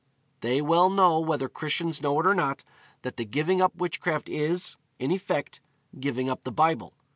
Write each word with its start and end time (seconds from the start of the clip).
They 0.39 0.61
well 0.63 0.89
know, 0.89 1.19
whether 1.19 1.47
Christians 1.47 2.01
know 2.01 2.19
it 2.19 2.25
or 2.25 2.33
not, 2.33 2.63
that 3.03 3.17
the 3.17 3.23
giving 3.23 3.61
up 3.61 3.75
witchcraft 3.75 4.29
is, 4.29 4.75
in 4.97 5.11
effect, 5.11 5.59
giving 5.99 6.27
up 6.27 6.43
the 6.43 6.51
Bible. 6.51 6.93